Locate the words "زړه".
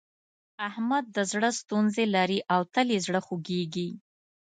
1.31-1.49, 3.07-3.19